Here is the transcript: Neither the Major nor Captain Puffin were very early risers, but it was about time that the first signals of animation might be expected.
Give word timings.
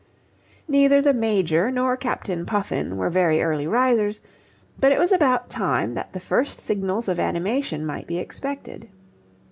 Neither 0.67 0.99
the 0.99 1.13
Major 1.13 1.69
nor 1.69 1.95
Captain 1.95 2.43
Puffin 2.43 2.97
were 2.97 3.11
very 3.11 3.39
early 3.43 3.67
risers, 3.67 4.19
but 4.79 4.91
it 4.91 4.97
was 4.97 5.11
about 5.11 5.47
time 5.47 5.93
that 5.93 6.11
the 6.11 6.19
first 6.19 6.57
signals 6.59 7.07
of 7.07 7.19
animation 7.19 7.85
might 7.85 8.07
be 8.07 8.17
expected. 8.17 8.89